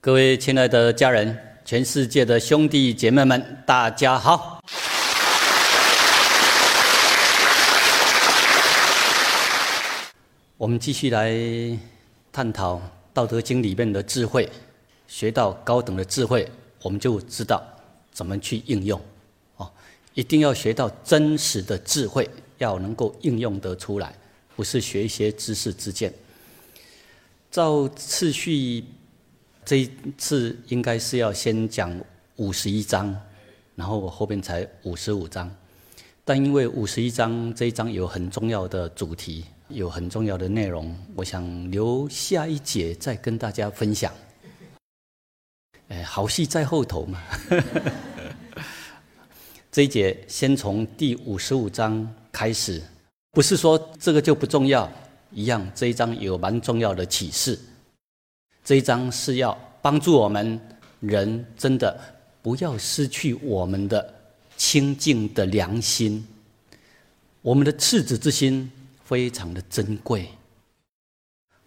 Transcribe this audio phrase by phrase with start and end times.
[0.00, 4.62] 各位亲爱的家人，全世界的兄弟姐妹们，大家好！
[10.56, 11.36] 我们继续来
[12.30, 12.76] 探讨
[13.12, 14.48] 《道德经》里面的智慧，
[15.08, 16.48] 学到高等的智慧，
[16.80, 17.60] 我们就知道
[18.12, 19.00] 怎么去应用。
[19.56, 19.68] 哦，
[20.14, 24.14] 一定要学到真实的智慧，要能够应用得出来，
[24.54, 26.14] 不是学一些知识之见。
[27.50, 28.84] 照次序。
[29.68, 31.94] 这一次应该是要先讲
[32.36, 33.14] 五十一章，
[33.74, 35.54] 然后我后边才五十五章。
[36.24, 44.10] 但因为五十一章这一章有很重要的主题，有很重要的内容，我想留下一节再跟大家分享。
[45.88, 47.22] 哎，好戏在后头嘛。
[49.70, 52.82] 这一节先从第五十五章开始，
[53.32, 54.90] 不是说这个就不重要，
[55.30, 57.58] 一样这一章有蛮重要的启示。
[58.68, 60.60] 这一章是要帮助我们
[61.00, 61.98] 人真的
[62.42, 64.14] 不要失去我们的
[64.58, 66.28] 清净的良心，
[67.40, 68.70] 我们的赤子之心
[69.06, 70.28] 非常的珍贵，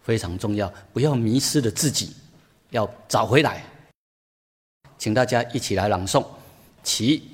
[0.00, 2.14] 非常重要，不要迷失了自己，
[2.70, 3.64] 要找回来。
[4.96, 6.24] 请大家一起来朗诵，
[6.84, 7.30] 起。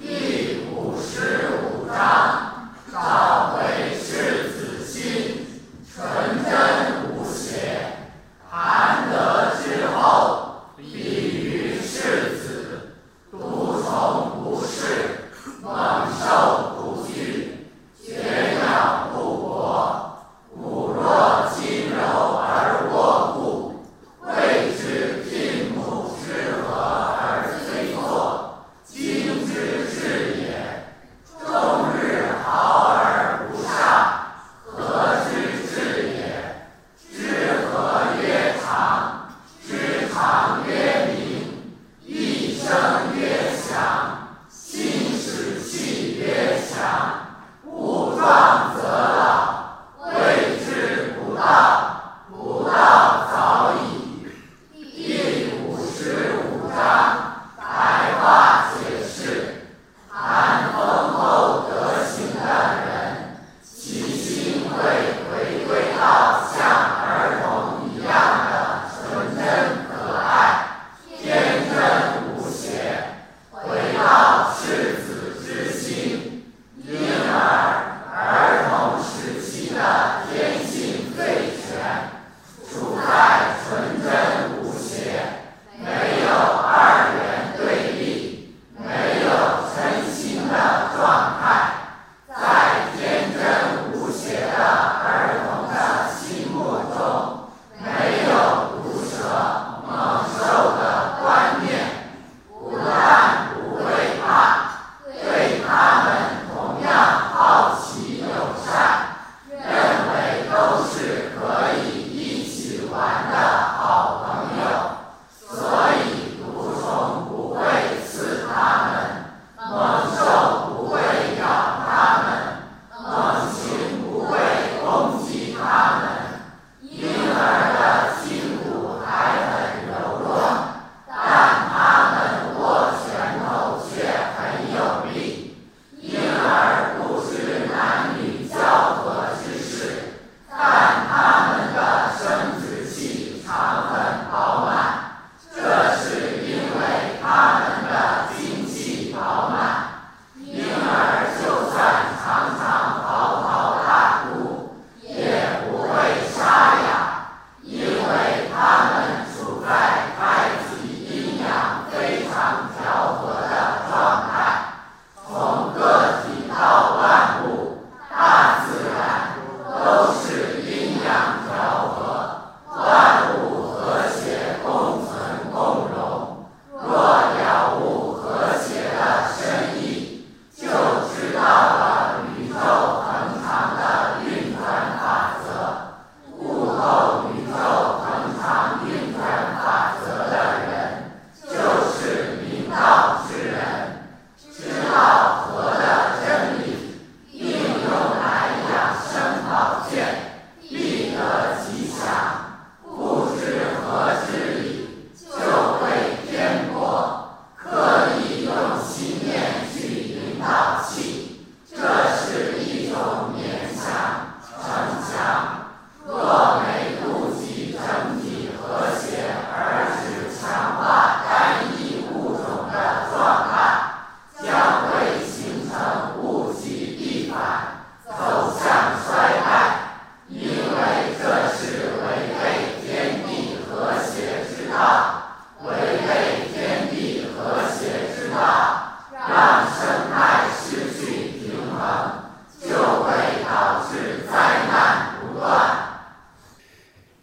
[0.00, 3.91] 第五十五章，找回。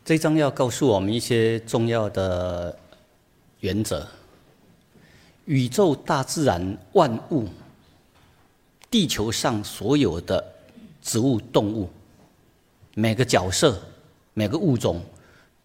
[0.10, 2.76] 这章要告诉我们一些重要的
[3.60, 4.08] 原则。
[5.46, 7.48] 宇宙、大自然、万物，
[8.90, 10.44] 地球上所有的
[11.00, 11.88] 植物、动物，
[12.96, 13.80] 每个角色、
[14.34, 15.00] 每个物种，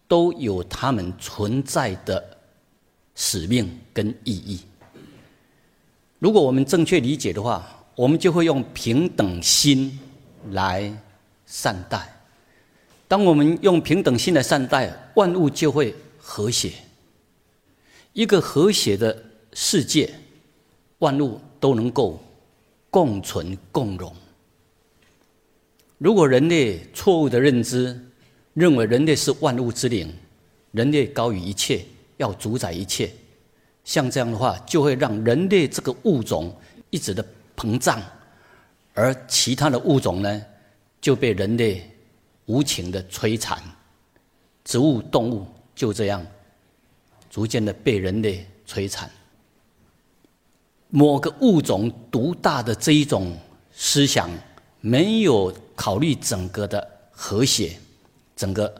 [0.07, 2.23] 都有它们存在的
[3.15, 4.61] 使命跟意义。
[6.19, 9.99] 如果我们正确理解的话，我们就会用平等心
[10.51, 10.95] 来
[11.47, 12.14] 善待。
[13.07, 16.71] 当我们用平等心来善待万物，就会和谐。
[18.13, 19.23] 一个和谐的
[19.53, 20.11] 世界，
[20.99, 22.19] 万物都能够
[22.89, 24.13] 共存共荣。
[25.97, 27.97] 如果人类错误的认知，
[28.53, 30.11] 认为人类是万物之灵，
[30.71, 31.85] 人类高于一切，
[32.17, 33.11] 要主宰一切，
[33.83, 36.55] 像这样的话，就会让人类这个物种
[36.89, 37.23] 一直的
[37.55, 38.01] 膨胀，
[38.93, 40.41] 而其他的物种呢，
[40.99, 41.91] 就被人类。
[42.45, 43.59] 无情的摧残，
[44.63, 46.25] 植物、动物就这样
[47.29, 49.09] 逐渐的被人类摧残。
[50.89, 53.35] 某个物种独大的这一种
[53.73, 54.29] 思想，
[54.79, 57.77] 没有考虑整个的和谐，
[58.35, 58.73] 整个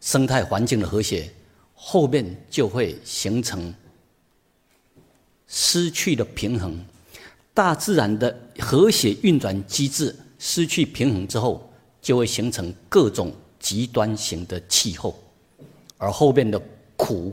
[0.00, 1.32] 生态环境的和谐，
[1.74, 3.72] 后面就会形成
[5.46, 6.84] 失去的平衡。
[7.54, 11.71] 大自然的和谐运转机制失去平衡之后。
[12.02, 15.16] 就会形成各种极端型的气候，
[15.96, 16.60] 而后面的
[16.96, 17.32] 苦、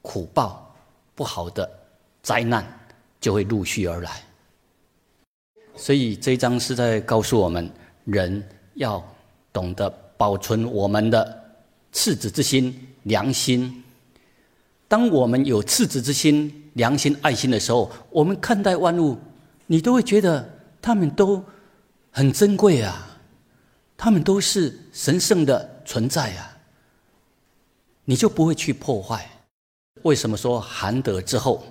[0.00, 0.74] 苦报、
[1.14, 1.70] 不好的
[2.22, 2.66] 灾难
[3.20, 4.22] 就会陆续而来。
[5.76, 7.70] 所以这一章是在告诉我们，
[8.04, 8.42] 人
[8.74, 9.06] 要
[9.52, 11.44] 懂得保存我们的
[11.92, 13.84] 赤子之心、良心。
[14.88, 19.18] 当我们有赤子之心、良心、爱心的时候，我们看待万物，
[19.66, 20.48] 你都会觉得
[20.82, 21.44] 他们都
[22.10, 23.09] 很珍贵啊。
[24.02, 26.56] 他们都是神圣的存在啊，
[28.06, 29.30] 你就不会去破坏。
[30.04, 31.62] 为什么说含德之后，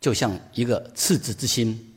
[0.00, 1.94] 就像一个赤子之心？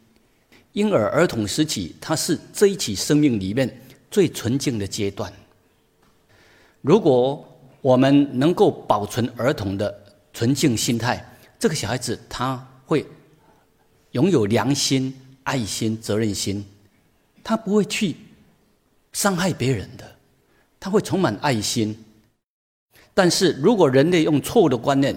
[0.74, 3.82] 婴儿儿童时期，它是这一起生命里面
[4.12, 5.34] 最纯净的阶段。
[6.84, 7.44] 如果
[7.82, 11.28] 我们能够保存儿童的纯净心态，
[11.58, 13.04] 这个小孩子他会
[14.12, 16.64] 拥有良心、爱心、责任心，
[17.44, 18.16] 他不会去。
[19.16, 20.04] 伤害别人的，
[20.78, 21.98] 他会充满爱心。
[23.14, 25.16] 但是如果人类用错误的观念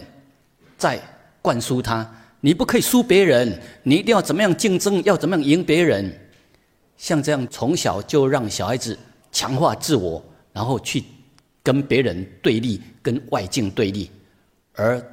[0.77, 1.01] 在
[1.43, 2.09] 灌输他，
[2.41, 6.17] 你不可以输别人，你一定要怎么样竞争，要怎么样赢别人，
[6.97, 8.97] 像这样从小就让小孩子
[9.33, 11.03] 强化自我，然后去
[11.65, 14.09] 跟别人对立，跟外境对立，
[14.75, 15.05] 而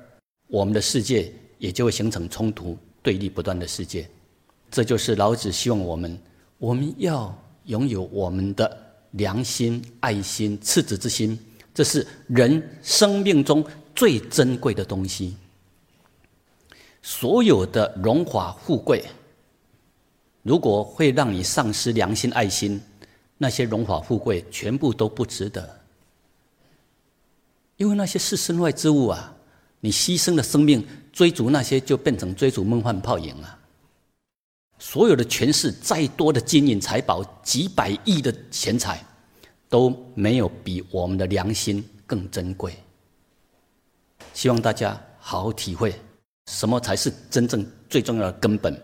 [0.46, 4.08] 我们的世界也就会形成冲突、对立不断的世界。
[4.70, 6.20] 这就是老子希望我们，
[6.60, 7.36] 我们要。
[7.66, 8.78] 拥有我们的
[9.12, 11.38] 良心、爱心、赤子之心，
[11.74, 13.66] 这是人生命中
[13.96, 15.36] 最珍贵的东西。
[17.02, 19.06] 所有的荣华富贵，
[20.42, 22.82] 如果会让你丧失良心、爱心，
[23.38, 25.82] 那些荣华富贵全部都不值得。
[27.78, 29.36] 因为那些是身外之物啊，
[29.80, 33.60] 你牺牲了生命追逐那些，就变成追逐梦幻泡影了。
[34.78, 39.04] 所有的权势，再多的金银财宝，几百亿的钱财，
[39.70, 42.76] 都没有比我们的良心更珍贵。
[44.34, 45.94] 希望大家好好体会，
[46.48, 48.80] 什么才是真正最重要的根本。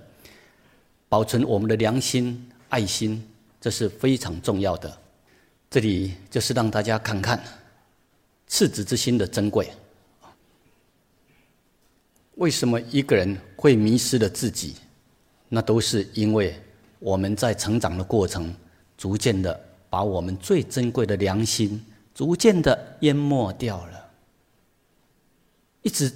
[1.10, 3.22] 保存我们的良心、爱心，
[3.60, 4.98] 这是非常重要的。
[5.70, 7.42] 这里就是让大家看看
[8.48, 9.70] 赤子之心的珍贵。
[12.36, 14.76] 为什么一个人会迷失了自己？
[15.54, 16.56] 那都是因为
[16.98, 18.56] 我们在成长的过程，
[18.98, 21.84] 逐渐的把我们最珍贵的良心
[22.16, 24.10] 逐渐的淹没掉了，
[25.82, 26.10] 一直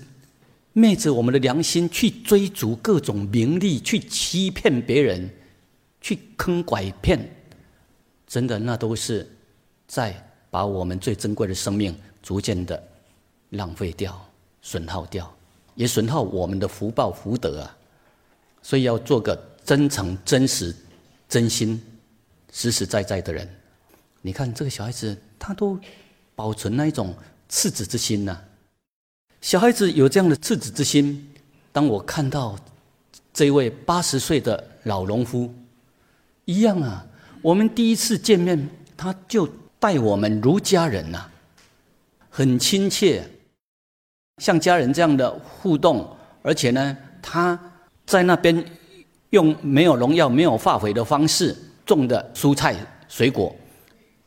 [0.71, 5.29] 昧着我们的良心去追逐各种名利，去欺骗别人，
[5.99, 7.19] 去坑拐骗，
[8.25, 9.29] 真的那都是
[9.85, 10.15] 在
[10.49, 12.81] 把我们最珍贵的生命逐渐的
[13.49, 14.17] 浪费掉、
[14.61, 15.29] 损耗掉，
[15.75, 17.77] 也损耗我们的福报福德啊。
[18.65, 20.75] 所以要做个真诚、真实、
[21.29, 21.79] 真心、
[22.51, 23.47] 实实在在的人。
[24.23, 25.79] 你看这个小孩子，他都
[26.33, 27.13] 保存那一种
[27.47, 28.41] 赤子之心呢。
[29.39, 31.31] 小孩子有这样的赤子之心，
[31.71, 32.57] 当我看到
[33.31, 35.53] 这位八十岁的老农夫，
[36.45, 37.05] 一样啊。
[37.43, 38.67] 我们第一次见面，
[38.97, 39.47] 他就
[39.79, 41.29] 待我们如家人呐，
[42.31, 43.29] 很亲切，
[44.39, 47.73] 像家人这样的互动，而且呢，他。
[48.05, 48.63] 在那边
[49.31, 52.75] 用没有农药、没有化肥的方式种的蔬菜
[53.07, 53.55] 水果，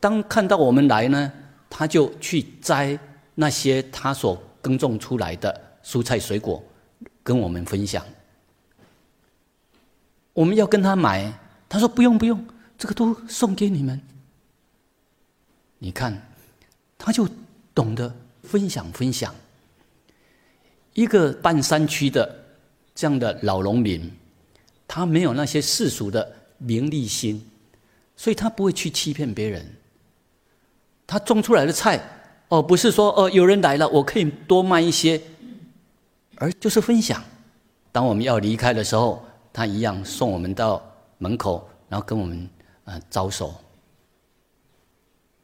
[0.00, 1.32] 当看到我们来呢，
[1.70, 2.98] 他就去摘
[3.34, 6.62] 那些他所耕种出来的蔬菜水果，
[7.22, 8.04] 跟我们分享。
[10.32, 11.32] 我们要跟他买，
[11.68, 12.44] 他说不用不用，
[12.76, 14.00] 这个都送给你们。
[15.78, 16.20] 你看，
[16.96, 17.28] 他就
[17.74, 19.34] 懂得分享分享。
[20.94, 22.44] 一个半山区的
[22.98, 24.12] 这样的老农民，
[24.88, 27.48] 他没有那些世俗的名利心，
[28.16, 29.64] 所以他不会去欺骗别人。
[31.06, 32.02] 他种出来的菜，
[32.48, 35.22] 哦，不是说哦有人来了，我可以多卖一些，
[36.38, 37.22] 而就是分享。
[37.92, 40.84] 当我们要离开的时候，他一样送我们到
[41.18, 42.50] 门口，然后跟我们
[42.82, 43.54] 呃招手。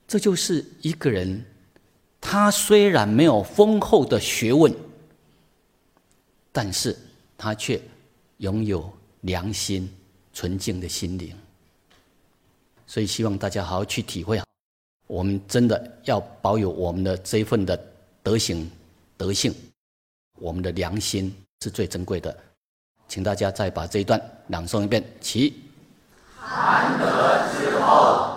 [0.08, 1.44] 这就是一个人，
[2.20, 4.74] 他虽然没有丰厚的学问，
[6.50, 6.98] 但是
[7.36, 7.80] 他却
[8.38, 9.92] 拥有良心、
[10.32, 11.36] 纯净的心灵。
[12.86, 14.40] 所以希望大家好好去体会，
[15.06, 17.78] 我们真的要保有我们的这一份的
[18.22, 18.70] 德行、
[19.16, 19.54] 德性，
[20.38, 22.36] 我们的良心是最珍贵的。
[23.08, 25.54] 请大家再把这一段朗诵一遍，起。
[26.36, 28.32] 含德之后。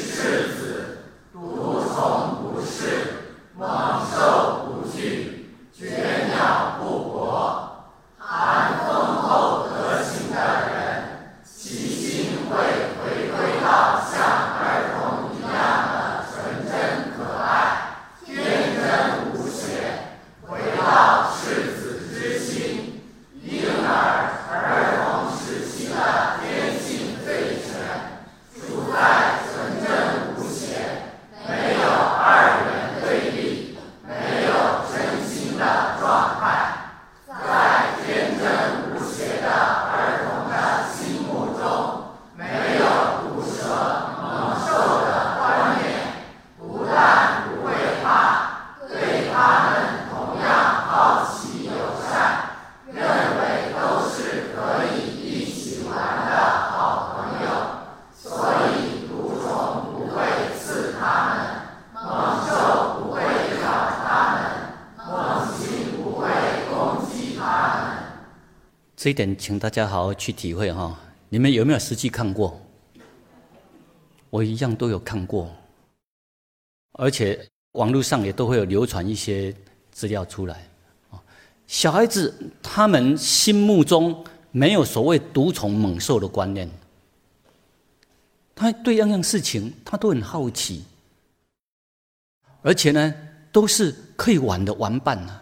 [0.00, 0.98] 世子
[1.32, 2.82] 独从不仕，
[3.56, 7.86] 猛兽不惧，绝鸟不搏。
[8.38, 10.36] 含丰厚德行的
[10.70, 12.54] 人，其心会
[13.02, 14.14] 回归到像
[14.54, 15.58] 儿童一样
[15.90, 16.70] 的纯真
[17.16, 17.48] 可爱、
[18.24, 20.14] 天真无邪，
[20.46, 23.02] 回到赤子之心。
[23.42, 23.90] 婴儿、
[24.48, 27.74] 儿童时期的天性最纯，
[28.54, 29.38] 处在。
[69.00, 70.98] 这一点，请大家好好去体会哈。
[71.28, 72.60] 你们有没有实际看过？
[74.28, 75.48] 我一样都有看过，
[76.94, 79.54] 而且网络上也都会有流传一些
[79.92, 80.66] 资料出来。
[81.68, 86.68] 小孩子他们心目中没有所谓毒虫猛兽的观念，
[88.52, 90.82] 他对样样事情他都很好奇，
[92.62, 93.14] 而且呢，
[93.52, 95.40] 都是可以玩的玩伴呢。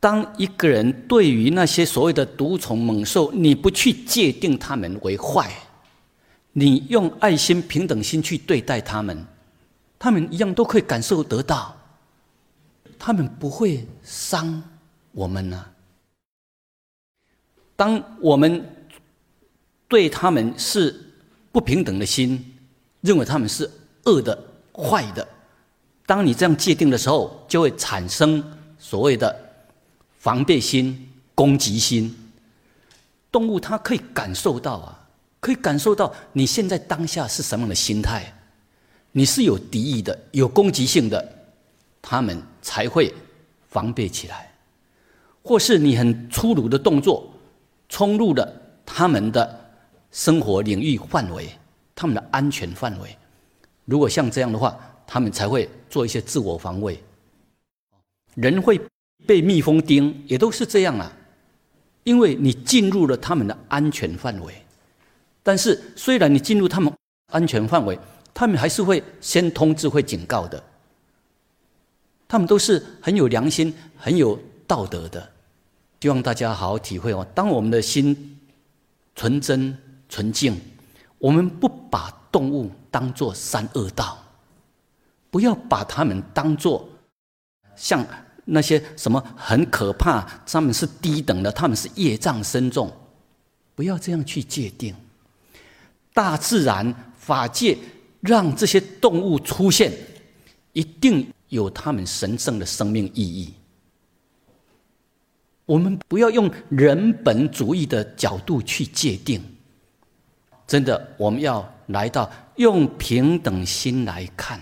[0.00, 5.52] 当一个人对于那些所谓的毒虫猛兽，你不去界定他们为坏，
[6.52, 9.26] 你用爱心、平等心去对待他们，
[9.98, 11.76] 他们一样都可以感受得到，
[12.98, 14.62] 他们不会伤
[15.12, 15.66] 我们呢。
[17.76, 18.64] 当我们
[19.86, 20.98] 对他们是
[21.52, 22.42] 不平等的心，
[23.02, 23.70] 认为他们是
[24.04, 24.42] 恶的、
[24.72, 25.28] 坏的，
[26.06, 28.42] 当你这样界定的时候，就会产生
[28.78, 29.49] 所谓的。
[30.20, 32.14] 防备心、攻击心，
[33.32, 35.08] 动物它可以感受到啊，
[35.40, 38.30] 可以感受到你现在当下是什么样的心态，
[39.12, 41.26] 你是有敌意的、有攻击性的，
[42.02, 43.14] 它们才会
[43.70, 44.36] 防备起来；
[45.42, 47.32] 或是你很粗鲁的动作，
[47.88, 48.46] 冲入了
[48.84, 49.72] 他们的
[50.10, 51.48] 生活领域范围、
[51.94, 53.16] 他们的安全范围。
[53.86, 57.02] 如果像这样的话，他们才会做一些自我防卫。
[58.34, 58.78] 人会。
[59.30, 61.12] 被蜜蜂叮也都是这样啊，
[62.02, 64.52] 因为你进入了他们的安全范围。
[65.40, 66.92] 但是虽然你进入他们
[67.30, 67.96] 安全范围，
[68.34, 70.60] 他们还是会先通知、会警告的。
[72.26, 75.30] 他们都是很有良心、很有道德的。
[76.00, 77.24] 希望大家好好体会哦。
[77.32, 78.36] 当我们的心
[79.14, 80.60] 纯真、纯净，
[81.18, 84.18] 我们不把动物当作三恶道，
[85.30, 86.88] 不要把他们当作
[87.76, 88.04] 像。
[88.52, 92.92] 那些什么很可怕，他们是低等的，他们是业障深重，
[93.76, 94.92] 不要这样去界定。
[96.12, 97.78] 大自然法界
[98.20, 99.92] 让这些动物出现，
[100.72, 103.54] 一定有他们神圣的生命意义。
[105.64, 109.40] 我们不要用人本主义的角度去界定，
[110.66, 114.60] 真的，我们要来到用平等心来看。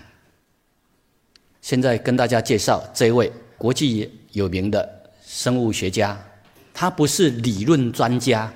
[1.59, 3.31] 现在跟大家介绍这位。
[3.59, 6.17] 国际有名的生物学家，
[6.73, 8.51] 他不是理论专家，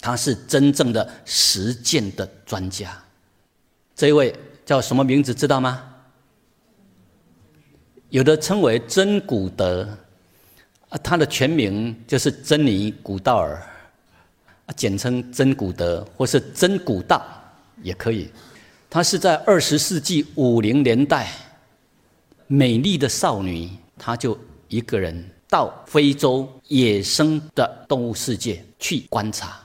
[0.00, 2.96] 他是真正的实践的专家。
[3.94, 5.34] 这一位叫什么名字？
[5.34, 5.84] 知道吗？
[8.08, 9.88] 有的称为真古德，
[10.88, 13.62] 啊，他的全名就是珍妮古道尔，
[14.66, 17.24] 啊，简称真古德或是真古道
[17.82, 18.30] 也可以。
[18.88, 21.30] 他是在二十世纪五零年代，
[22.48, 23.70] 美丽的少女，
[24.02, 24.36] 他就
[24.68, 29.60] 一个人到非洲野生的动物世界去观察，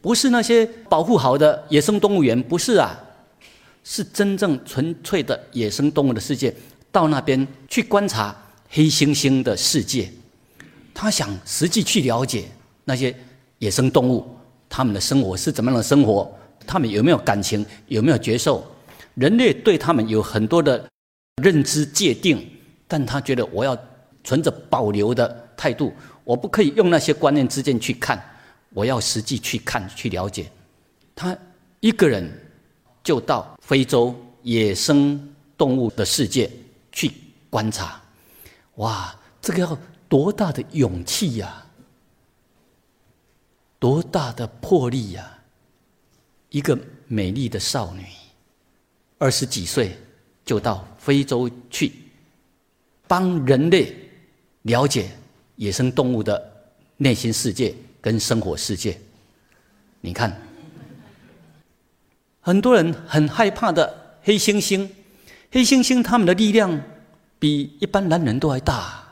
[0.00, 2.96] 不是那些保护好的野生动物园，不是啊，
[3.82, 6.54] 是真正纯粹的野生动物的世界。
[6.92, 8.34] 到那边去观察
[8.70, 10.10] 黑猩猩的世界，
[10.94, 12.44] 他想实际去了解
[12.84, 13.14] 那些
[13.58, 14.24] 野生动物，
[14.68, 16.32] 他们的生活是怎么样的生活，
[16.66, 18.64] 他们有没有感情，有没有觉受，
[19.14, 20.88] 人类对他们有很多的
[21.42, 22.46] 认知界定，
[22.86, 23.76] 但他觉得我要
[24.22, 25.92] 存着保留的态度，
[26.24, 28.22] 我不可以用那些观念之间去看，
[28.70, 30.50] 我要实际去看去了解。
[31.14, 31.36] 他
[31.80, 32.30] 一个人
[33.02, 36.50] 就到非洲野生动物的世界。
[36.92, 37.12] 去
[37.50, 38.00] 观察，
[38.76, 39.78] 哇，这个要
[40.08, 41.66] 多大的勇气呀！
[43.78, 45.38] 多大的魄力呀！
[46.48, 48.06] 一个美丽的少女，
[49.18, 49.94] 二十几岁
[50.42, 51.92] 就到非洲去，
[53.06, 53.94] 帮人类
[54.62, 55.10] 了解
[55.56, 56.52] 野生动物的
[56.96, 58.98] 内心世界跟生活世界。
[60.00, 60.40] 你看，
[62.40, 64.88] 很多人很害怕的黑猩猩。
[65.50, 66.80] 黑猩猩他们的力量
[67.38, 69.02] 比一般男人都还大。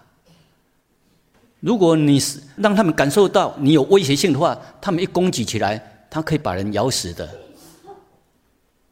[1.60, 7.28] 如果你是让他们感受到你有威胁性的话，他们一攻击起来，他可以把人咬死的。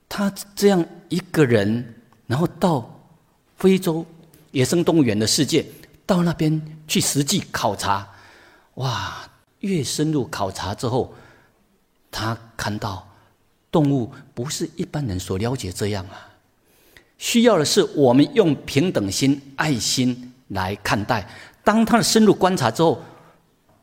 [0.09, 1.95] 他这样一个人，
[2.27, 3.05] 然后到
[3.57, 4.07] 非洲
[4.53, 5.67] 野生动物园的世界，
[6.07, 8.09] 到那边去实际考察，
[8.75, 9.29] 哇！
[9.61, 11.15] 越深入考察之后，
[12.11, 13.09] 他看到
[13.71, 16.29] 动物不是一般人所了解这样啊。
[17.17, 21.29] 需要的是我们用平等心、爱心来看待。
[21.63, 23.01] 当他的深入观察之后，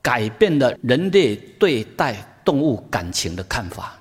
[0.02, 3.98] 改变了人类对待动物感情的看法，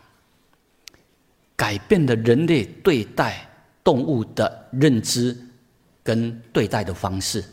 [1.55, 3.49] 改变了人类对待
[3.85, 5.37] 动物的认知
[6.09, 7.45] 跟对待的方式。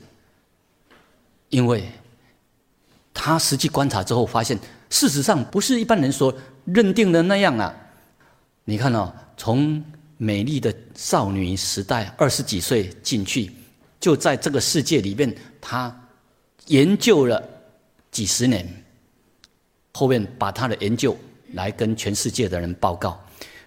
[1.49, 1.83] 因为
[3.13, 4.57] 他实际观察之后发现，
[4.89, 7.75] 事实上不是一般人所认定的那样啊！
[8.63, 9.83] 你看哦，从。
[10.17, 13.51] 美丽的少女时代，二十几岁进去，
[13.99, 15.93] 就在这个世界里面，他
[16.67, 17.43] 研究了
[18.11, 18.65] 几十年，
[19.93, 21.17] 后面把他的研究
[21.51, 23.21] 来跟全世界的人报告。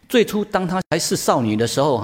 [0.09, 2.03] 最初，当他还是少女的时候，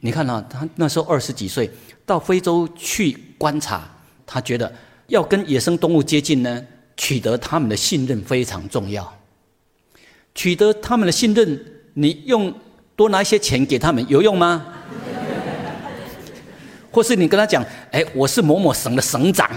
[0.00, 1.70] 你看啊，他那时候二十几岁，
[2.04, 3.82] 到非洲去观察，
[4.26, 4.72] 他觉得
[5.08, 6.64] 要跟野生动物接近呢，
[6.96, 9.12] 取得他们的信任非常重要。
[10.34, 11.60] 取得他们的信任，
[11.94, 12.54] 你用。
[12.98, 14.66] 多拿一些钱给他们有用吗？
[16.90, 19.48] 或是你跟他讲，哎，我是某某省的省长，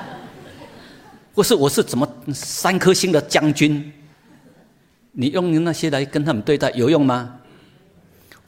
[1.34, 3.90] 或是我是怎么三颗星的将军，
[5.12, 7.39] 你用那些来跟他们对待有用吗？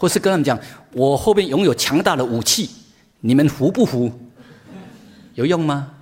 [0.02, 0.58] 或是跟他们讲，
[0.90, 2.68] 我后边拥有强大的武器，
[3.20, 4.10] 你们服不服？
[5.36, 5.92] 有用吗？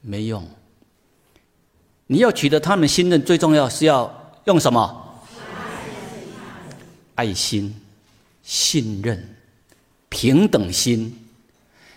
[0.00, 0.44] 没用。
[2.08, 5.22] 你要取得他们信任，最重要是要用什么？
[7.14, 7.72] 爱心、
[8.42, 9.36] 信任、
[10.08, 11.16] 平等心，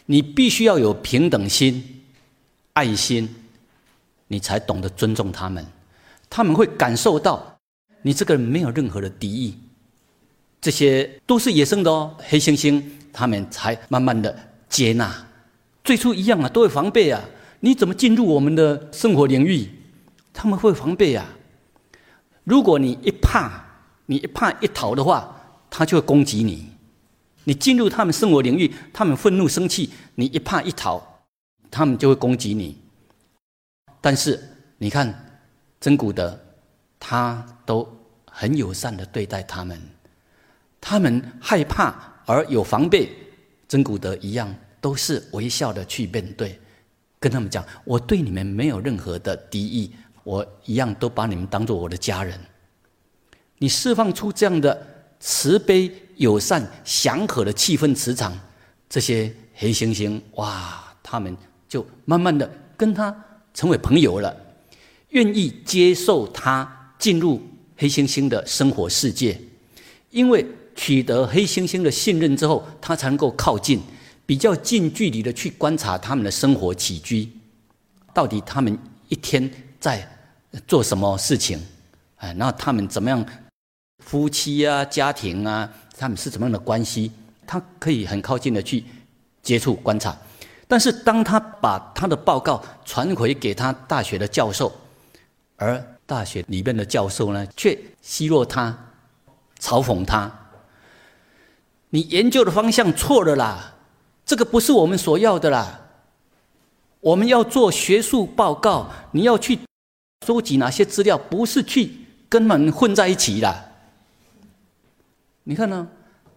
[0.05, 2.03] 你必须要有平等心、
[2.73, 3.27] 爱心，
[4.27, 5.65] 你才懂得尊重他们。
[6.29, 7.57] 他们会感受到
[8.03, 9.57] 你这个人没有任何的敌意。
[10.61, 15.27] 这些都是野生的哦，黑猩猩，他们才慢慢的接纳。
[15.83, 17.23] 最初一样啊，都会防备啊。
[17.61, 19.69] 你怎么进入我们的生活领域？
[20.33, 21.25] 他们会防备啊。
[22.43, 23.63] 如果你一怕，
[24.05, 25.35] 你一怕一逃的话，
[25.69, 26.69] 他就会攻击你。
[27.45, 31.01] 你进入他们生活领域，他们愤怒生气，你一怕一逃，
[31.71, 32.77] 他们就会攻击你。
[34.01, 34.41] 但是
[34.77, 35.41] 你看
[35.79, 36.39] 真古德，
[36.99, 37.87] 他都
[38.29, 39.79] 很友善的对待他们。
[40.81, 43.09] 他们害怕而有防备，
[43.67, 46.59] 真古德一样都是微笑的去面对，
[47.19, 49.91] 跟他们讲：我对你们没有任何的敌意，
[50.23, 52.39] 我一样都把你们当做我的家人。
[53.57, 54.87] 你释放出这样的
[55.19, 58.37] 慈悲、友善、祥和的气氛磁场，
[58.87, 61.35] 这些黑猩猩哇，他们
[61.67, 63.13] 就慢慢的跟他
[63.53, 64.33] 成为朋友了，
[65.09, 67.41] 愿意接受他进入
[67.75, 69.39] 黑猩猩的生活世界，
[70.09, 70.45] 因为
[70.79, 73.81] 取得黑猩猩的信任之后，他才能够靠近，
[74.25, 77.29] 比较近距离的去观察他们的生活起居，
[78.13, 80.09] 到底他们一天在
[80.65, 81.59] 做什么事情，
[82.15, 83.25] 哎，那他们怎么样？
[84.05, 87.11] 夫妻啊，家庭啊，他们是怎么样的关系？
[87.45, 88.85] 他可以很靠近的去
[89.43, 90.17] 接触观察。
[90.65, 94.71] 但是当他把他的报告传回给他大学的教授，
[95.57, 98.75] 而大学里面的教授呢，却奚落他、
[99.59, 100.31] 嘲讽他
[101.89, 103.73] ：“你研究的方向错了啦，
[104.25, 105.79] 这个不是我们所要的啦。
[106.99, 109.57] 我们要做学术报告，你要去
[110.25, 111.91] 收集哪些资料，不是去
[112.27, 113.65] 跟他们混在一起啦。
[115.43, 115.87] 你看呢？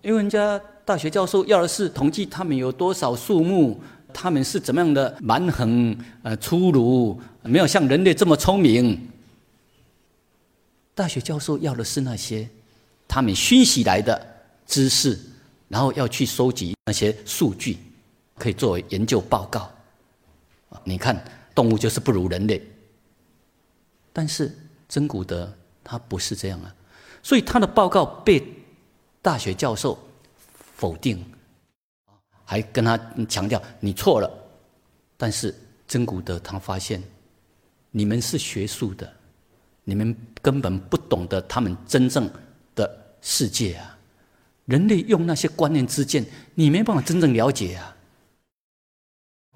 [0.03, 3.81] 因为人家大学教授要的是统计他们有多少数目。”
[4.15, 9.09] 他们是怎么样的蛮横、呃粗鲁，没有像人类这么聪明。
[10.95, 12.47] 大学教授要的是那些
[13.09, 14.21] 他们熏习来的
[14.67, 15.19] 知识，
[15.73, 17.79] 然后要去收集那些数据，
[18.37, 19.73] 可以作为研究报告。
[20.85, 22.63] 你看，动物就是不如人类，
[24.13, 24.55] 但是
[24.87, 25.51] 真古德
[25.83, 26.77] 他不是这样啊，
[27.23, 28.47] 所以他的报告被
[29.23, 29.99] 大学教授
[30.77, 31.25] 否定。
[32.45, 34.31] 还跟他强调你错了，
[35.17, 35.55] 但是
[35.89, 37.03] 真古德他发现，
[37.91, 39.11] 你们是学术的，
[39.85, 42.31] 你们根本不懂得他们真正
[42.75, 43.92] 的世界啊！
[44.73, 47.95] 人类用那些观念之见，你没办法真正了解啊！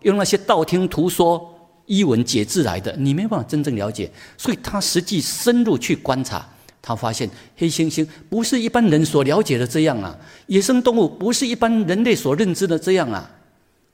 [0.02, 4.10] 用那些道听途说、一文解字来的，你没办法真正了解。
[4.36, 6.46] 所以他实际深入去观察。
[6.82, 10.14] 他发现黑猩猩不是一般人所了解的这样啊，
[10.46, 13.28] 野生动物不是一般人类所认知的这样啊，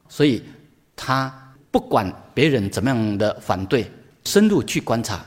[0.09, 0.43] 所以
[0.97, 1.33] 他
[1.71, 3.91] 不管别人怎么样的反对，
[4.25, 5.25] 深入去观察，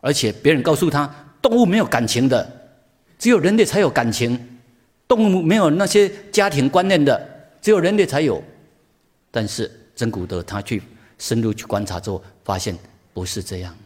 [0.00, 2.48] 而且别人告诉他动物没有感情的，
[3.18, 4.38] 只有人类才有感情，
[5.08, 8.40] 动物没有那些家庭观念的，只有人类才有。
[9.30, 10.82] 但是真古德他去
[11.18, 12.78] 深入去观察之后，发现
[13.12, 13.76] 不是这样，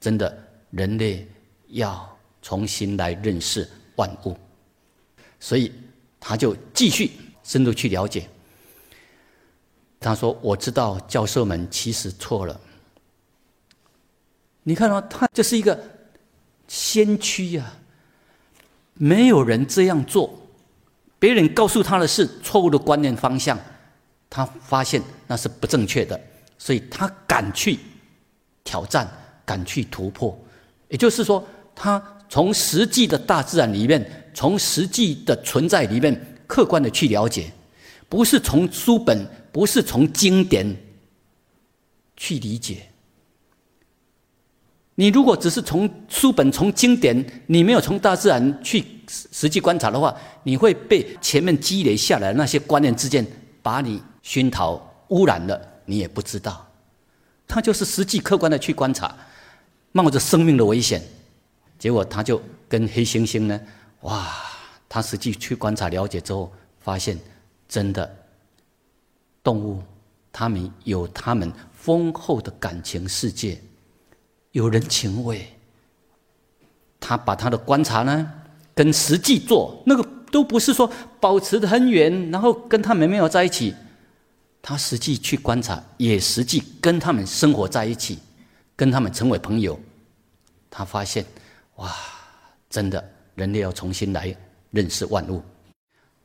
[0.00, 0.36] 真的
[0.70, 1.28] 人类
[1.68, 2.08] 要。
[2.44, 4.36] 重新来认识万物，
[5.38, 5.70] 所以
[6.18, 7.12] 他就继续
[7.44, 8.28] 深入去了解。
[10.00, 12.60] 他说：“我知道教授们其实错了。
[14.64, 15.80] 你看到他这是一个
[16.66, 17.72] 先驱呀，
[19.02, 20.32] 没有人这样做。
[21.18, 23.58] 别人告诉他的是错误的观念方向，
[24.30, 26.20] 他发现那是不正确的，
[26.56, 27.80] 所以他敢去
[28.62, 29.10] 挑战，
[29.44, 30.38] 敢去突破。
[30.88, 37.52] 也就是说，他。”从实际的大自然里面，从实际的存在里面，客观的去了解，
[38.08, 40.74] 不是从书本，不是从经典
[42.16, 42.88] 去理解。
[44.94, 53.26] 你如果只是从书本、从经典，你没有从大自然去实际观察的话，你会被前面积累下来的那些观念之间
[53.62, 56.66] 把你熏陶污染了，你也不知道。
[57.48, 59.16] 他就是实际客观的去观察，
[59.92, 61.02] 冒着生命的危险。
[61.78, 63.60] 结果他就跟黑猩猩呢，
[64.02, 64.30] 哇！
[64.88, 67.18] 他实际去观察了解之后，发现
[67.66, 68.14] 真的
[69.42, 69.82] 动物，
[70.30, 73.58] 他们有他们丰厚的感情世界，
[74.52, 75.46] 有人情味。
[77.00, 78.32] 他把他的观察呢，
[78.74, 83.74] 跟实际做那个都不是说保持的很远，然后跟他们没有在一起。
[84.62, 88.20] 他实际去观察，也实际跟他们生活在一起，
[88.76, 89.78] 跟他们成为朋友。
[90.70, 91.26] 他发现。
[91.76, 91.90] 哇，
[92.70, 93.02] 真的，
[93.34, 94.32] 人类要重新来
[94.70, 95.42] 认识万物，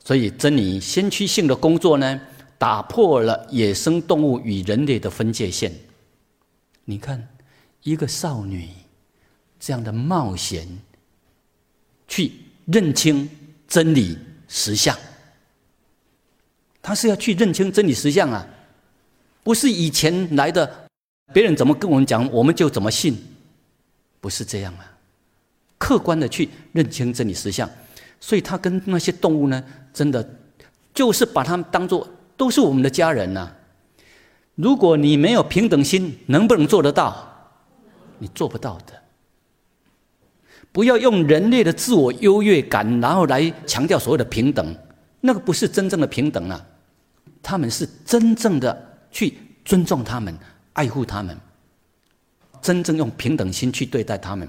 [0.03, 2.21] 所以真理先驱性的工作呢，
[2.57, 5.73] 打破了野生动物与人类的分界线。
[6.85, 7.27] 你看，
[7.83, 8.69] 一个少女
[9.59, 10.67] 这样的冒险，
[12.07, 12.31] 去
[12.65, 13.29] 认清
[13.67, 14.97] 真理实相，
[16.81, 18.47] 她是要去认清真理实相啊，
[19.43, 20.87] 不是以前来的，
[21.33, 23.17] 别人怎么跟我们讲，我们就怎么信，
[24.19, 24.93] 不是这样啊。
[25.77, 27.69] 客观的去认清真理实相，
[28.19, 29.63] 所以他跟那些动物呢，
[29.93, 30.27] 真的
[30.93, 33.53] 就是把他们当做都是我们的家人呐。
[34.55, 37.26] 如果你没有平等心，能不能做得到？
[38.19, 38.93] 你做不到的。
[40.71, 44.75] 不要用人类的自我优越感，然后来强调所谓的平等，
[45.21, 46.65] 那个不是真正的平等啊。
[47.41, 50.38] 他们是真正的去尊重他们、
[50.73, 51.38] 爱护他们，
[52.62, 54.47] 真正用平等心去对待他们。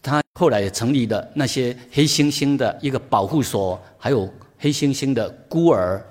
[0.00, 6.04] 他后来也成立了那些黑猩猩的一个保护所，还有黑猩猩的孤儿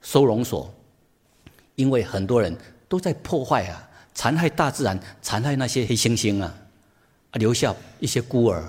[0.00, 0.72] 收容所，
[1.74, 2.56] 因为很多人
[2.88, 6.52] 都在破坏啊，残害大自然，残害那些黑猩猩啊，
[7.34, 8.64] 留下一些孤儿，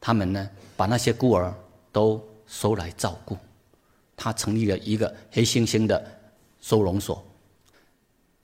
[0.00, 1.52] 他们呢把那些孤儿
[1.90, 3.36] 都收来照顾，
[4.14, 6.00] 他成立了一个黑猩猩的
[6.60, 7.20] 收容所，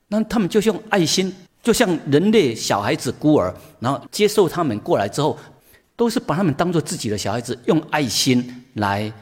[0.09, 5.39] 那他们就用爱心，就像人类小孩子孤儿，然后接受他们过来之后。
[6.01, 9.13] 都是把他们当做自己的小孩子，用爱心来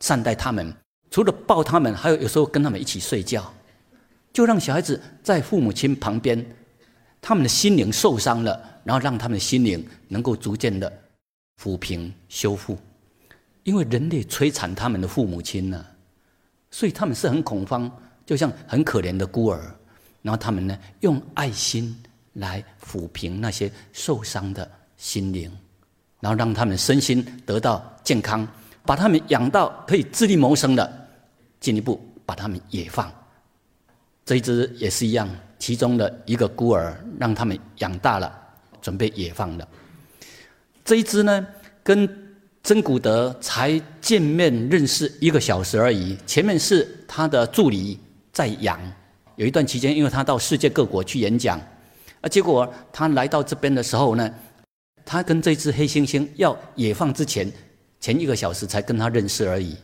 [0.00, 0.74] 善待他们，
[1.12, 3.54] 除了抱他们，还有有时候跟他们一起睡觉，
[4.38, 6.46] 就让小孩子在父母亲旁边，
[7.20, 10.92] 他们的心灵受伤了，然后让他们的心灵能够逐渐的
[11.60, 12.78] 抚平修复，
[13.64, 15.84] 因为人类摧残他们的父母亲呢，
[16.70, 17.90] 所以他们是很恐慌，
[18.24, 19.60] 就像很可怜的孤儿，
[20.22, 22.00] 然后他们呢用爱心
[22.34, 25.50] 来抚平那些受伤的心灵，
[26.20, 28.46] 然后让他们身心得到健康。
[28.84, 31.08] 把他们养到可以自力谋生的，
[31.58, 33.12] 进一步把他们野放。
[34.28, 35.26] 这一只也是一样，
[35.58, 38.30] 其中的一个孤儿让他们养大了，
[38.82, 39.66] 准备野放了。
[40.84, 41.46] 这一只呢，
[41.82, 42.06] 跟
[42.62, 46.14] 真古德才见面认识一个小时而已。
[46.26, 47.98] 前面是他的助理
[48.30, 48.78] 在养，
[49.36, 51.58] 有一段期间，因为他到世界各国去演讲，
[52.20, 54.30] 啊，结果他来到这边的时候呢，
[55.06, 57.50] 他跟这只黑猩猩要野放之前。
[57.98, 59.74] 前一个小时才跟他认识而已，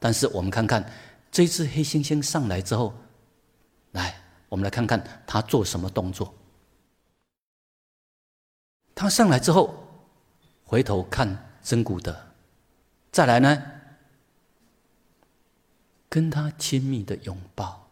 [0.00, 0.84] 但是我们看看
[1.30, 2.92] 这只黑猩猩上来之后，
[3.92, 4.14] 来，
[4.48, 6.34] 我们来看看他做什么动作。
[8.94, 9.88] 他上来之后，
[10.64, 12.14] 回头看真古德，
[13.10, 13.62] 再来呢，
[16.08, 17.88] 跟他亲密的拥抱。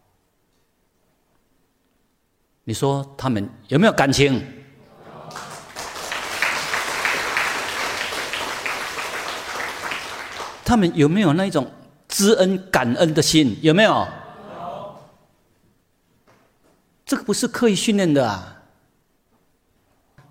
[2.63, 4.39] 你说他们有没有感情？
[10.63, 11.69] 他们有没有那种
[12.07, 13.57] 知恩感恩的心？
[13.61, 13.83] 有没？
[13.83, 14.07] 有。
[17.11, 18.63] 这个不是刻意训练的啊，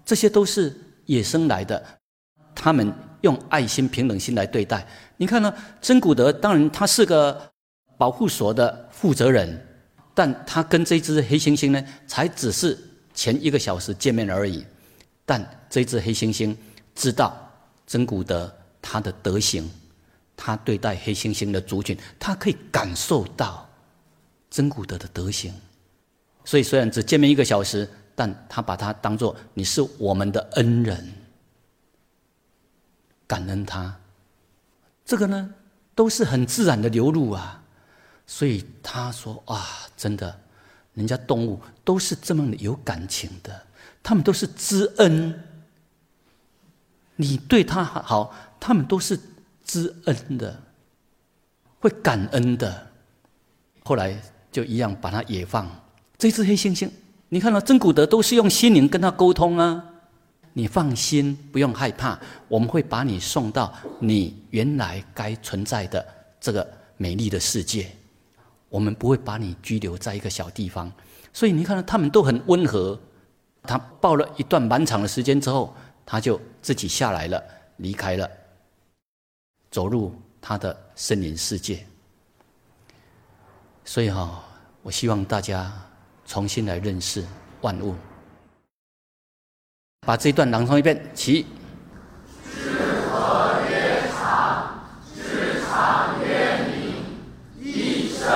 [0.03, 2.01] 这些都是野生来的。
[2.55, 2.91] 他们
[3.21, 4.87] 用爱心、平等心来对待。
[5.19, 5.53] 你看呢？
[5.83, 7.53] 真古德当然他是个
[7.99, 9.63] 保护所的负责人，
[10.15, 12.79] 但他跟这只黑猩猩呢，才只是
[13.13, 14.65] 前一个小时见面而已。
[15.27, 16.57] 但这只黑猩猩
[16.95, 17.37] 知道
[17.87, 19.71] 真古德他的德行。
[20.35, 23.69] 他对待黑猩猩的族群，他可以感受到
[24.49, 25.53] 真古德的德行，
[26.51, 31.13] 所以虽然只见面一个小时，但他把他当做你是我们的恩人，
[33.25, 33.97] 感恩他。
[35.05, 35.55] 这个呢，
[35.95, 37.63] 都是很自然的流露啊。
[38.27, 39.65] 所以他说：“啊，
[39.97, 40.41] 真的，
[40.95, 43.65] 人家动物都是这么有感情的，
[44.03, 45.45] 他们都是知恩。
[47.15, 49.17] 你对他好，他们都是。”
[49.63, 50.61] 知恩的，
[51.79, 52.91] 会感恩的，
[53.85, 55.71] 后来就一样把它野放。
[56.21, 56.87] 这只黑猩猩，
[57.31, 59.83] 你看到真古德都是用心灵跟他沟通啊。
[60.53, 66.07] 你放心，不用害怕，我们会把你送到你原来该存在的
[66.39, 67.91] 这个美丽的世界。
[68.69, 70.93] 我们不会把你拘留在一个小地方。
[71.33, 73.01] 所以你看到他们都很温和。
[73.63, 77.43] 他抱了一段蛮长的时间之后，他就自己下来了，
[77.79, 78.29] 离开了。
[79.71, 81.87] 走入他的森林世界，
[83.87, 84.45] 所以哈，
[84.83, 85.73] 我希望大家
[86.31, 87.25] 重新来认识
[87.61, 87.93] 万物。
[90.07, 91.45] 把这一段朗诵一遍，起。
[97.61, 98.29] 一生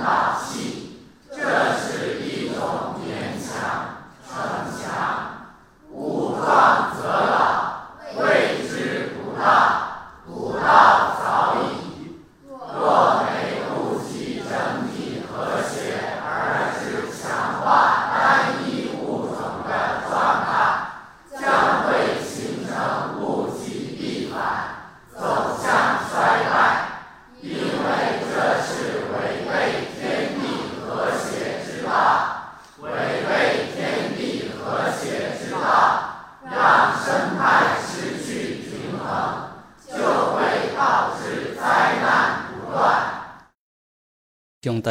[0.00, 0.39] 大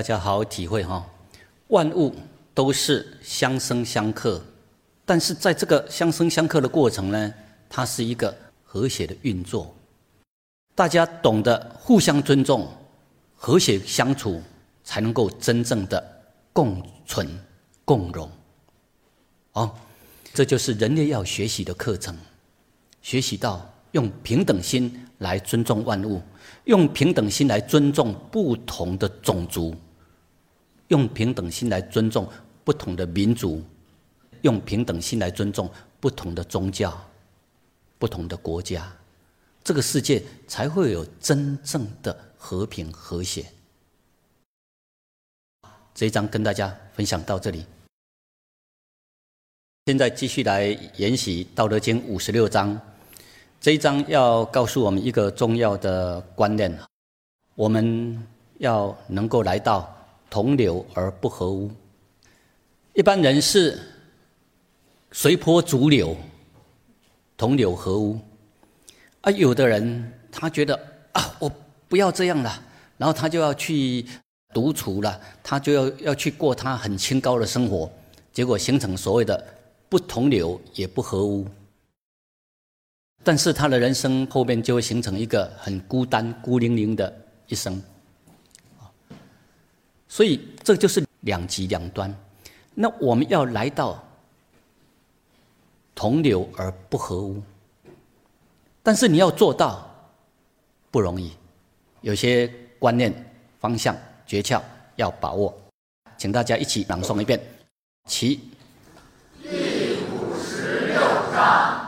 [0.09, 1.07] 家好好体会哈，
[1.67, 2.15] 万物
[2.55, 4.43] 都是相生相克
[5.05, 7.33] 但是在这个相生相克的过程呢，
[7.69, 9.71] 它是一个和谐的运作。
[10.73, 12.67] 大家懂得互相尊重、
[13.35, 14.41] 和谐相处，
[14.83, 16.03] 才能够真正的
[16.51, 17.29] 共存
[17.85, 18.27] 共荣。
[19.53, 19.71] 哦，
[20.33, 22.17] 这就是人类要学习的课程，
[23.03, 26.19] 学习到用平等心来尊重万物，
[26.63, 29.75] 用平等心来尊重不同的种族，
[30.89, 32.29] 用平等心来尊重
[32.63, 33.63] 不同的民族。
[34.43, 36.97] 用平等心来尊重不同的宗教、
[37.97, 38.89] 不同的国家，
[39.61, 43.45] 这个世界才会有真正的和平和谐。
[45.93, 47.65] 这一章跟大家分享到这里，
[49.87, 52.79] 现在继续来研习《道德经》五十六章。
[53.59, 56.79] 这一章要告诉我们一个重要的观念：
[57.55, 58.25] 我们
[58.59, 59.98] 要能够来到
[60.29, 61.71] 同流而不合污。
[62.93, 63.79] 一般人是。
[65.11, 66.15] 随波逐流，
[67.35, 68.19] 同流合污。
[69.21, 70.79] 啊，有的人他觉得
[71.13, 71.51] 啊，我
[71.87, 72.63] 不要这样了，
[72.95, 74.05] 然后他就要去
[74.53, 77.91] 独处了，他就要要去过他很清高的生活，
[78.31, 79.43] 结果形成所谓的
[79.89, 81.43] 不同流也不合污。
[83.23, 87.11] 但是他的人生后面就会形成一个很孤单、孤零零的
[87.47, 87.81] 一生。
[90.09, 92.13] 所以这就是两极两端。
[92.73, 94.03] 那我们要来到。
[95.95, 97.43] 同流而不合污，
[98.81, 99.85] 但是你要做到
[100.89, 101.33] 不容易，
[101.99, 103.13] 有些观念、
[103.59, 103.93] 方向、
[104.25, 104.61] 诀窍
[104.95, 105.53] 要把握，
[106.17, 107.37] 请大家一起朗诵一遍，
[108.07, 108.39] 起。
[109.43, 109.49] 第
[110.13, 111.01] 五十六
[111.33, 111.78] 章。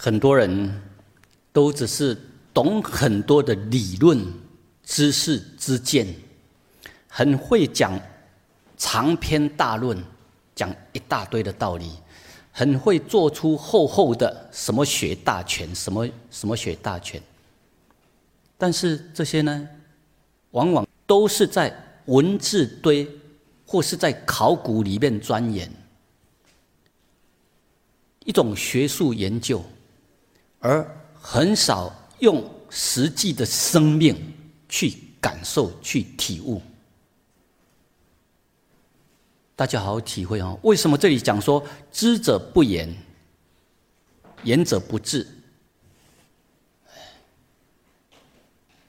[0.00, 0.80] 很多人
[1.52, 2.16] 都只是
[2.54, 4.24] 懂很多的理论、
[4.84, 6.06] 知识、之见，
[7.08, 8.00] 很会讲
[8.76, 10.00] 长篇大论，
[10.54, 11.90] 讲一大堆的道理，
[12.52, 17.20] 很会做出厚厚的什么学大全，什么什么学大全。
[18.56, 19.68] 但是这些呢，
[20.52, 23.08] 往往都是在文字堆，
[23.66, 25.68] 或是在考古里面钻研
[28.24, 29.60] 一种学术研究。
[30.60, 34.16] 而很少用实际的生命
[34.68, 36.60] 去感受、去体悟。
[39.54, 40.58] 大家好好体会哦。
[40.62, 42.94] 为什么这里讲说“知者不言，
[44.44, 45.26] 言者不知”？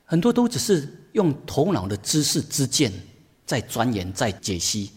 [0.06, 2.92] 很多都只是用头脑的知识之见
[3.46, 4.92] 在钻研、在解析，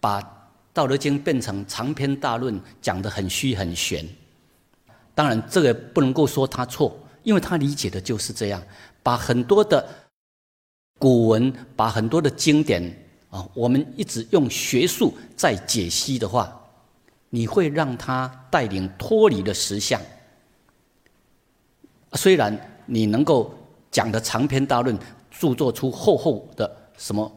[0.00, 0.20] 把
[0.72, 4.06] 《道德经》变成长篇大论，讲得很虚很玄。
[5.14, 8.62] 当然，这个不能够说他错，因为他理解的就是这样。
[9.02, 9.86] 把很多的
[10.98, 12.82] 古文，把很多的经典
[13.30, 16.58] 啊，我们一直用学术在解析的话，
[17.30, 20.00] 你会让他带领脱离了实相。
[22.14, 22.56] 虽然
[22.86, 23.54] 你能够
[23.90, 24.96] 讲的长篇大论，
[25.30, 27.30] 著作出厚厚的什么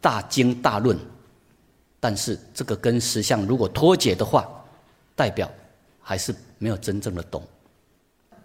[0.00, 0.98] 大经大论，
[2.00, 4.48] 但是这个跟实相如果脱节的话，
[5.14, 5.50] 代表
[6.02, 6.34] 还是。
[6.58, 7.42] 没有真正的懂，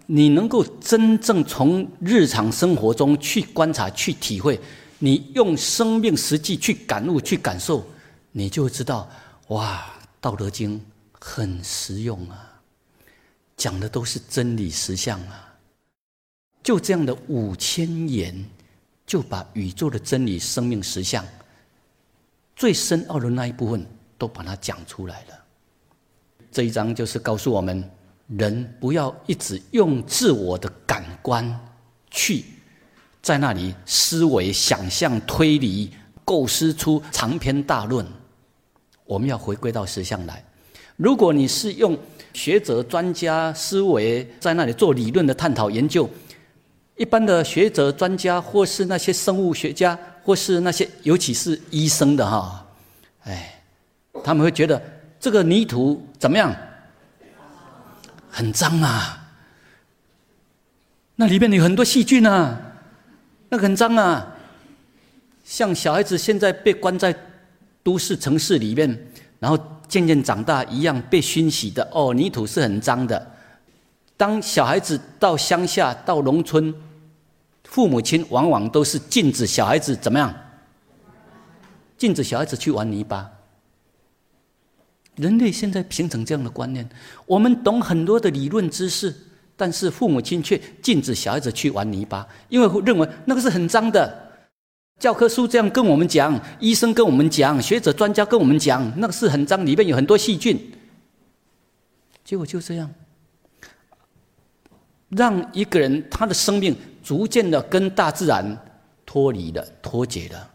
[0.07, 4.59] 你能够真正从日常生活中去观察、去体会，
[4.97, 7.85] 你用生命实际去感悟、去感受，
[8.31, 9.07] 你就知道，
[9.49, 9.85] 哇，
[10.19, 10.79] 《道德经》
[11.19, 12.59] 很实用啊，
[13.55, 15.55] 讲的都是真理实相啊。
[16.63, 18.43] 就这样的五千言，
[19.05, 21.23] 就把宇宙的真理、生命实相
[22.55, 23.85] 最深奥的那一部分
[24.17, 25.43] 都把它讲出来了。
[26.57, 27.87] 这一章就是告诉我们。
[28.35, 31.47] 人不要一直用自我的感官
[32.09, 32.43] 去
[33.21, 35.91] 在那里思维、想象、推理、
[36.25, 38.03] 构思出长篇大论。
[39.05, 40.43] 我们要回归到实相来。
[40.95, 41.95] 如果你是用
[42.33, 46.09] 学者、专家思维在那里做理论的探讨研究，
[46.95, 52.67] 一般的学者、专家或是那些生物学家，或是那些尤其是医生的哈，
[53.25, 53.61] 哎，
[54.23, 54.81] 他们会觉得
[55.19, 56.55] 这个泥土怎么样？
[58.29, 59.29] 很脏啊，
[61.15, 62.55] 那里面有很多细菌啊，
[63.49, 64.35] 那个很脏啊。
[65.43, 67.15] 像小孩子现在被关在
[67.81, 69.07] 都市城市里面，
[69.39, 69.57] 然后
[69.87, 71.87] 渐渐长大一样被熏洗的。
[71.91, 73.31] 哦，泥土是很脏的。
[74.15, 76.71] 当小孩子到乡下、到农村，
[77.63, 80.31] 父母亲往往都是禁止小孩子怎么样？
[81.97, 83.31] 禁止小孩子去玩泥巴。
[85.17, 86.87] 人类现在形成这样的观念，
[87.25, 89.13] 我们懂很多的理论知识，
[89.55, 94.25] 但是父母亲却禁止小孩子去玩泥巴，因为认为那个是很脏的。
[94.99, 100.59] 教科书这样跟我们讲，医生跟我们讲，学者专家跟我们讲，那个是很脏，里面有很多细菌。
[102.23, 102.91] 结果就这样，
[105.09, 108.57] 让一个人他的生命逐渐的跟大自然
[109.05, 110.49] 脱离了、脱节了，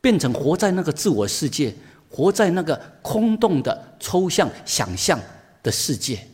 [0.00, 1.74] 变成活在那个自我世界。
[2.10, 5.20] 活在那个空洞的抽象想象
[5.62, 6.26] 的世界，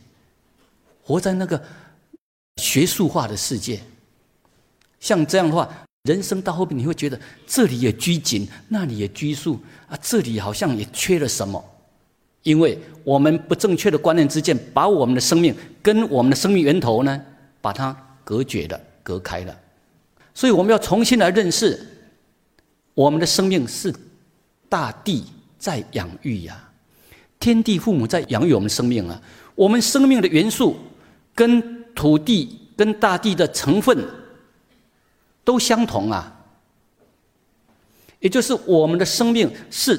[1.03, 1.61] 活在那个
[2.57, 3.79] 学术化的世界。
[4.99, 5.69] 像这样的话，
[6.03, 9.59] 人生到后面你会觉得这里也拘谨，那里也拘束
[9.89, 11.63] 啊，这里好像也缺了什么。
[12.43, 17.21] 因为我们不正确的观念之间，把我们的生命跟我们的生命源头呢，
[17.59, 19.59] 把它隔绝了、隔开了。
[20.33, 21.85] 所以我们要重新来认识，
[22.93, 23.93] 我们的生命是
[24.69, 25.25] 大地。
[25.63, 26.61] 在养育呀，
[27.39, 29.21] 天地父母在养育我们生命啊。
[29.55, 30.75] 我们生命的元素
[31.33, 34.05] 跟土地、跟大地的成分
[35.41, 36.37] 都相同啊。
[38.19, 39.97] 也就是我们的生命是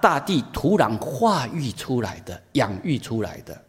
[0.00, 3.64] 大地土壤化育出来的、养育出来的。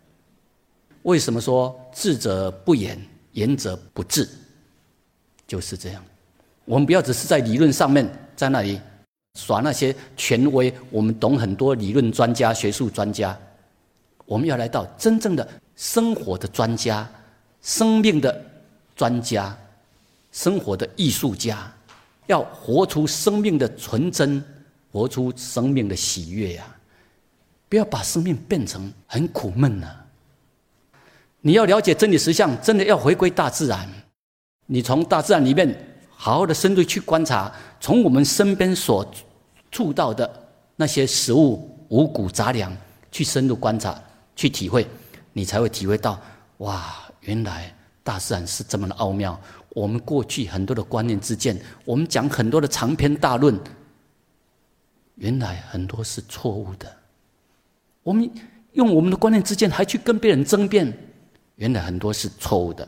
[1.03, 2.99] 为什么说智者不言，
[3.33, 4.27] 言者不智？
[5.45, 6.03] 就是这样。
[6.65, 8.81] 我们不要只是在理论上面在那里。
[9.35, 13.37] 耍那些权威，我们懂很多理论专家、学术专家。
[14.25, 17.09] 我们要来到真正的生活的专家、
[17.61, 18.43] 生命的
[18.95, 19.57] 专家、
[20.31, 21.71] 生活的艺术家，
[22.27, 24.43] 要活出生命的纯真，
[24.91, 26.75] 活出生命的喜悦呀！
[27.69, 29.87] 不要把生命变成很苦闷呐。
[31.39, 33.89] 你要了解真理实相，真的要回归大自然。
[34.65, 35.87] 你从大自然里面。
[36.23, 39.11] 好好的深度去观察，从我们身边所
[39.71, 40.31] 触到的
[40.75, 42.71] 那些食物、五谷杂粮，
[43.11, 43.99] 去深入观察、
[44.35, 44.85] 去体会，
[45.33, 46.21] 你才会体会到，
[46.57, 49.35] 哇，原来大自然是这么的奥妙。
[49.69, 53.59] 我们过去很多的观念之见，我们讲很多的长篇大论，
[55.15, 56.85] 原来很多是错误的。
[58.03, 58.29] 我们
[58.73, 60.95] 用我们的观念之见，还去跟别人争辩，
[61.55, 62.87] 原来很多是错误的。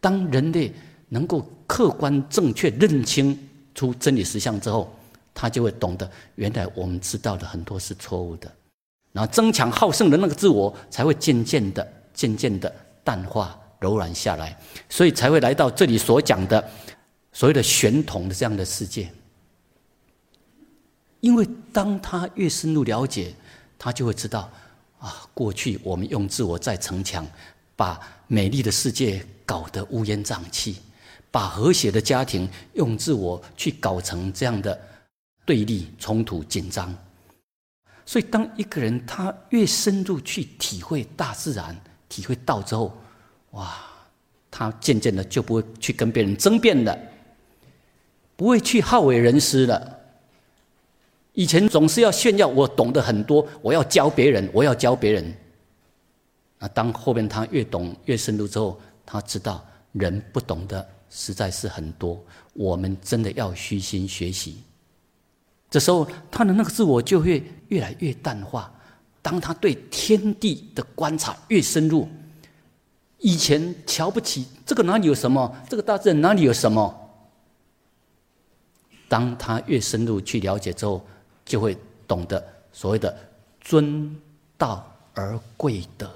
[0.00, 0.72] 当人类
[1.10, 3.38] 能够客观正确认清
[3.74, 4.90] 出真理实相之后，
[5.34, 8.50] 他就会懂得，原来我们知道的很多是错误的。
[9.12, 13.54] 然后争强好胜的那个自我，才会渐渐的、渐渐的淡化。
[13.80, 14.54] 柔软下来，
[14.90, 16.62] 所以才会来到这里所讲的
[17.32, 19.10] 所谓的玄同的这样的世界。
[21.20, 23.34] 因为当他越深入了解，
[23.78, 24.50] 他就会知道
[24.98, 27.26] 啊，过去我们用自我在逞强，
[27.74, 30.76] 把美丽的世界搞得乌烟瘴气，
[31.30, 34.78] 把和谐的家庭用自我去搞成这样的
[35.44, 36.94] 对立、冲突、紧张。
[38.04, 41.76] 所以，当一个人他越深入去体会大自然、
[42.08, 42.92] 体会道之后，
[43.52, 43.76] 哇，
[44.50, 46.98] 他渐渐的就不会去跟别人争辩了，
[48.34, 49.98] 不会去好为人师了。
[51.34, 55.32] 以前总是要炫耀我懂得很多，我要教别人，我要教别人。
[56.58, 62.18] 那当后面他越懂越深入之后，他知道人不懂的实在是很多，
[62.54, 64.62] 我们真的要虚心学习。
[65.68, 68.72] 这时候他的那个自我就会越来越淡化。
[69.20, 72.08] 当他对天地的观察越深入。
[73.22, 75.54] 以前瞧不起这个哪里有什么？
[75.68, 77.10] 这个大自然哪里有什么？
[79.10, 81.06] 当他越深入去了解之后，
[81.44, 81.76] 就会
[82.08, 82.42] 懂得
[82.72, 83.14] 所谓的
[83.60, 84.18] 尊
[84.56, 86.10] 道而贵德，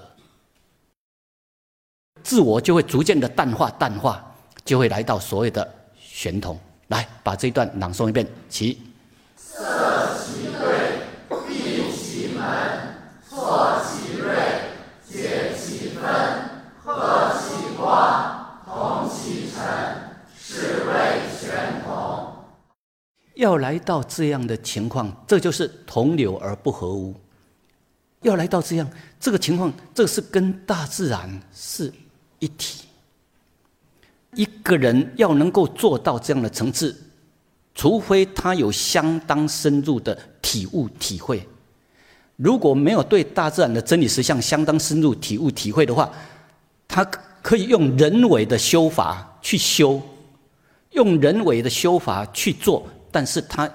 [2.23, 4.34] 自我就会逐渐的淡化，淡化
[4.65, 6.59] 就会来到所谓的玄同。
[6.87, 8.81] 来，把这一段朗诵一遍，起。
[23.35, 27.13] 要来到这样的情况，这就是同流而不合污。
[28.21, 28.89] 要来到这样
[29.19, 31.93] 这个情况，这是跟大自然是
[32.39, 32.84] 一体。
[34.35, 36.95] 一个人要能够做到这样的层次，
[37.73, 41.47] 除非他有相当深入的体悟体会。
[42.37, 46.11] 如果没有对大自然的真理实相相当深入体悟体会的话，
[46.87, 47.03] 他
[47.41, 50.01] 可以用人为的修法去修，
[50.91, 52.85] 用人为的修法去做。
[53.11, 53.69] 但是他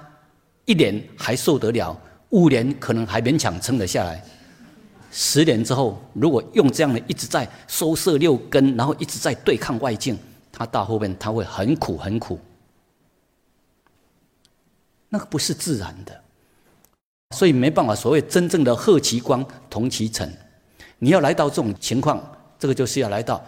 [0.65, 1.99] 一年还受得了，
[2.29, 4.23] 五年可能还勉强撑得下来。
[5.11, 10.17] 十年之后，如果用这样的一直在收摄六根，然后一直在对抗外境，
[10.51, 12.39] 他到后面他会很苦很苦。
[15.09, 16.23] 那个不是自然的，
[17.35, 17.95] 所以没办法。
[17.95, 20.31] 所谓真正的贺其光同其尘，
[20.99, 22.21] 你要来到这种情况，
[22.57, 23.43] 这个就是要来到，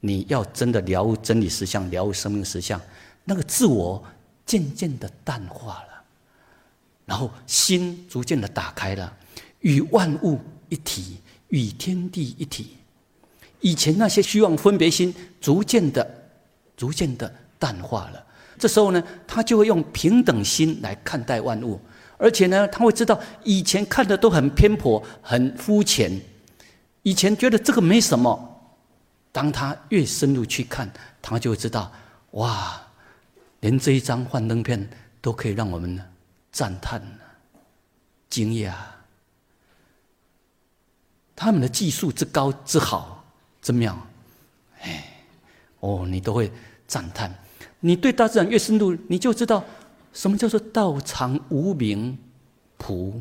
[0.00, 2.80] 你要真的了悟真理实相，了悟生命实相，
[3.24, 4.04] 那个自我。
[4.48, 6.02] 渐渐的淡化了，
[7.04, 9.14] 然后心逐渐的打开了，
[9.60, 10.40] 与万物
[10.70, 11.18] 一体，
[11.48, 12.78] 与天地一体。
[13.60, 16.08] 以前那些虚妄分别心，逐渐的、
[16.76, 18.24] 逐渐的淡化了。
[18.58, 21.80] 这时候呢，他就会用平等心来看待万物，
[22.16, 26.20] 而且呢，他会知道以前看的都很偏颇、很肤浅，
[27.02, 28.60] 以前觉得这个没什么。
[29.30, 30.90] 当他越深入去看，
[31.22, 31.92] 他就会知道，
[32.32, 32.80] 哇！
[33.60, 34.88] 连这一张幻灯片
[35.20, 36.00] 都可以让我们
[36.52, 37.02] 赞叹、
[38.30, 38.72] 惊讶，
[41.34, 43.17] 他们的技术之高、之好、
[43.60, 43.96] 之妙，
[44.80, 45.04] 哎，
[45.80, 46.50] 哦，你都会
[46.86, 47.34] 赞叹。
[47.80, 49.64] 你对大自然越深入，你就知道
[50.12, 52.18] 什么叫做道常无名
[52.76, 53.20] 朴。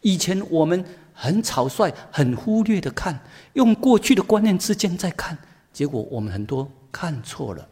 [0.00, 3.18] 以前我们很草率、很忽略的看，
[3.54, 5.36] 用过去的观念之间在看，
[5.72, 7.68] 结果我们很多看错了。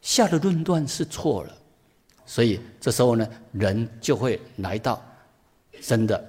[0.00, 1.54] 下的论断是错了，
[2.24, 5.02] 所以这时候呢，人就会来到
[5.82, 6.22] 真的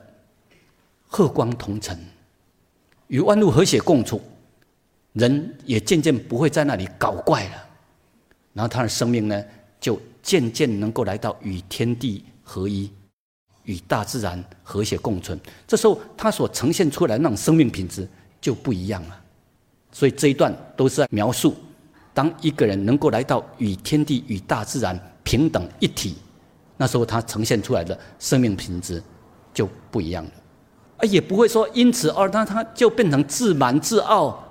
[1.07, 1.97] 和光同尘，
[3.07, 4.21] 与万物和谐共处，
[5.13, 7.67] 人也渐渐不会在那里搞怪了，
[8.53, 9.43] 然后他的生命呢，
[9.79, 12.89] 就渐渐能够来到与天地合一，
[13.63, 15.39] 与大自然和谐共存。
[15.67, 18.07] 这时候他所呈现出来那种生命品质
[18.39, 19.21] 就不一样了。
[19.91, 21.53] 所以这一段都是在描述。
[22.13, 26.17] 当一个人能够来到与天地、与大自然平等一体，
[26.77, 29.01] 那时候他呈现出来的生命品质
[29.53, 30.31] 就不一样了，
[30.97, 34.50] 而也不会说因此而他他就变成自满自傲，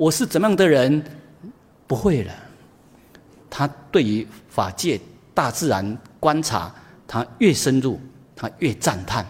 [0.00, 1.04] 我是怎么样的人？
[1.86, 2.34] 不会了，
[3.50, 4.98] 他对于法界、
[5.34, 6.74] 大自然观察，
[7.06, 8.00] 他越深入，
[8.34, 9.26] 他越赞叹，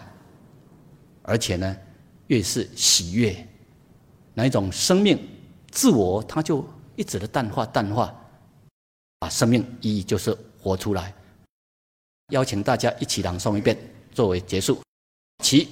[1.23, 1.75] 而且呢，
[2.27, 3.35] 越是喜悦，
[4.33, 5.19] 那一种生命
[5.71, 6.65] 自我他就
[6.95, 8.15] 一直的淡化淡化，
[9.19, 11.13] 把生命意义就是活出来。
[12.29, 13.77] 邀请大家一起朗诵一遍，
[14.13, 14.79] 作为结束。
[15.43, 15.67] 起。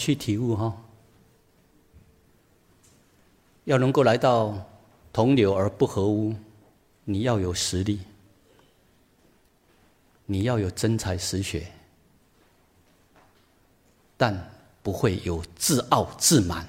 [0.00, 0.74] 去体悟哈，
[3.64, 4.66] 要能够来到
[5.12, 6.34] 同流而不合污，
[7.04, 8.00] 你要有实力，
[10.24, 11.70] 你要有真才实学，
[14.16, 14.50] 但
[14.82, 16.66] 不会有自傲自满。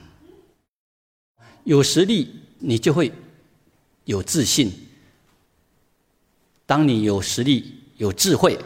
[1.64, 3.14] 有实力，你就会
[4.04, 4.74] 有自信。
[6.66, 8.60] 当你有实力、有智慧，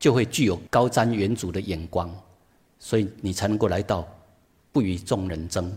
[0.00, 2.12] 就会具有高瞻远瞩的眼光。
[2.86, 4.06] 所以你才能够来到
[4.70, 5.72] 不与众人争，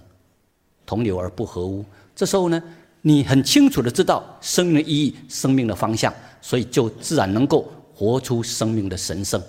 [0.86, 1.86] 同流而不合污。
[2.14, 2.62] 这时候呢，
[3.02, 9.42] 你很清楚的知道生命的意义、生命的方向，所以就自然能够活出生命的神圣。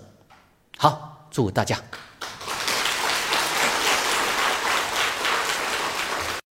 [0.76, 1.76] 好，祝大家。